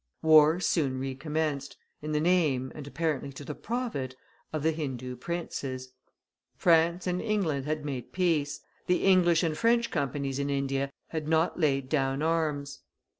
War 0.23 0.59
soon 0.59 0.99
recommenced, 0.99 1.77
in 2.01 2.11
the 2.11 2.19
name, 2.19 2.71
and 2.73 2.87
apparently 2.87 3.31
to 3.33 3.45
the 3.45 3.53
profit, 3.53 4.15
of 4.51 4.63
the 4.63 4.71
Hindoo 4.71 5.15
princes. 5.15 5.93
France 6.55 7.05
and 7.05 7.21
England 7.21 7.67
had 7.67 7.85
made 7.85 8.11
peace; 8.11 8.61
the 8.87 9.03
English 9.03 9.43
and 9.43 9.55
French 9.55 9.91
Companies 9.91 10.39
in 10.39 10.49
India 10.49 10.89
had 11.09 11.27
not 11.27 11.59
laid 11.59 11.87
down 11.87 12.23
arms. 12.23 12.79